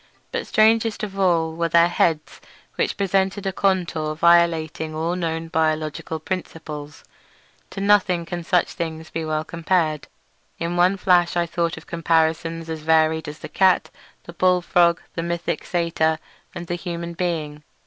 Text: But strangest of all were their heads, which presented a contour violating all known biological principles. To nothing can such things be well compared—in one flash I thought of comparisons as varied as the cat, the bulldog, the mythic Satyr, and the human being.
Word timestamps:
But 0.31 0.47
strangest 0.47 1.03
of 1.03 1.19
all 1.19 1.53
were 1.53 1.69
their 1.69 1.87
heads, 1.87 2.41
which 2.73 2.97
presented 2.97 3.45
a 3.45 3.53
contour 3.53 4.15
violating 4.15 4.95
all 4.95 5.15
known 5.15 5.47
biological 5.47 6.19
principles. 6.19 7.03
To 7.69 7.81
nothing 7.81 8.25
can 8.25 8.43
such 8.43 8.69
things 8.71 9.11
be 9.11 9.23
well 9.23 9.43
compared—in 9.43 10.75
one 10.75 10.97
flash 10.97 11.37
I 11.37 11.45
thought 11.45 11.77
of 11.77 11.85
comparisons 11.85 12.67
as 12.67 12.79
varied 12.81 13.27
as 13.27 13.37
the 13.37 13.47
cat, 13.47 13.91
the 14.23 14.33
bulldog, 14.33 14.99
the 15.13 15.21
mythic 15.21 15.63
Satyr, 15.63 16.17
and 16.55 16.65
the 16.65 16.73
human 16.73 17.13
being. 17.13 17.61